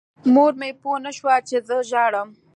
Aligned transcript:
مور 0.33 0.51
مې 0.59 0.69
پوه 0.81 0.97
نه 1.05 1.11
شوه 1.17 1.35
چې 1.47 1.57
زه 1.67 1.75
ژاړم. 1.89 2.29